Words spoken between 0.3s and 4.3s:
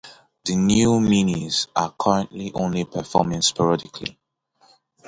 The New Meanies are currently only performing sporadically.